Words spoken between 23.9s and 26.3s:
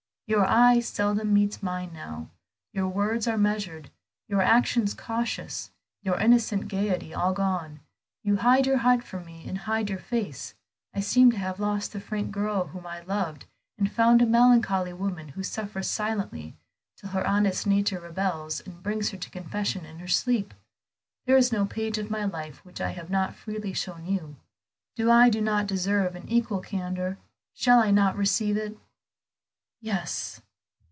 you; do I do not deserve an